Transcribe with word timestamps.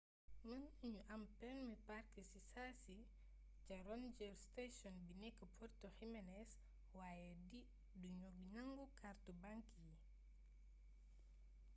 mën 0.47 0.63
nañu 0.79 0.99
am 1.15 1.23
permi 1.39 1.75
park 1.87 2.05
si 2.29 2.39
saasi 2.51 2.97
ca 3.65 3.75
ranger 3.87 4.35
sation 4.53 4.95
bi 5.05 5.13
nek 5.23 5.37
puerto 5.55 5.87
jiménes 5.97 6.49
waaye 6.97 7.29
du 7.49 7.59
ñu 8.19 8.29
nangu 8.53 8.85
kàrtu 8.99 9.31
bank 9.43 9.67
yi 9.83 9.91